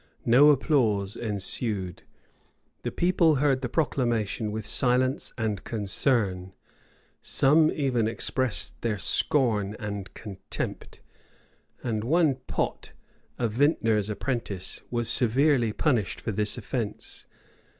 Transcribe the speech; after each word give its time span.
No 0.25 0.49
applause 0.49 1.15
ensued: 1.15 2.01
the 2.81 2.89
people 2.89 3.35
heard 3.35 3.61
the 3.61 3.69
proclamation 3.69 4.51
with 4.51 4.65
silence 4.65 5.31
and 5.37 5.63
concern: 5.63 6.53
some 7.21 7.69
even 7.71 8.07
expressed 8.07 8.81
their 8.81 8.97
scorn 8.97 9.75
and 9.77 10.11
contempt; 10.15 11.01
and 11.83 12.03
one 12.03 12.37
Pot, 12.47 12.93
a 13.37 13.47
vintner's 13.47 14.09
apprentice, 14.09 14.81
was 14.89 15.07
severely 15.07 15.71
punished 15.71 16.19
for 16.19 16.31
this 16.31 16.57
offence. 16.57 17.27